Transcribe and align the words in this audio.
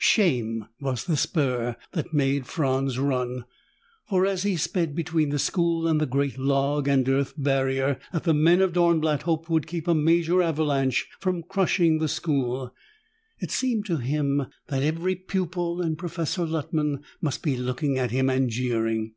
Shame 0.00 0.66
was 0.80 1.04
the 1.04 1.16
spur 1.16 1.76
that 1.92 2.12
made 2.12 2.48
Franz 2.48 2.98
run, 2.98 3.44
for 4.08 4.26
as 4.26 4.42
he 4.42 4.56
sped 4.56 4.92
between 4.96 5.28
the 5.28 5.38
school 5.38 5.86
and 5.86 6.00
the 6.00 6.04
great 6.06 6.36
log 6.36 6.88
and 6.88 7.08
earth 7.08 7.32
barrier 7.36 8.00
that 8.12 8.24
the 8.24 8.34
men 8.34 8.60
of 8.60 8.72
Dornblatt 8.72 9.22
hoped 9.22 9.48
would 9.48 9.68
keep 9.68 9.86
a 9.86 9.94
major 9.94 10.42
avalanche 10.42 11.06
from 11.20 11.44
crushing 11.44 11.98
the 11.98 12.08
school, 12.08 12.74
it 13.38 13.52
seemed 13.52 13.86
to 13.86 13.98
him 13.98 14.48
that 14.66 14.82
every 14.82 15.14
pupil 15.14 15.80
and 15.80 15.96
Professor 15.96 16.44
Luttman 16.44 17.04
must 17.20 17.40
be 17.40 17.56
looking 17.56 17.96
at 17.96 18.10
him 18.10 18.28
and 18.28 18.50
jeering. 18.50 19.14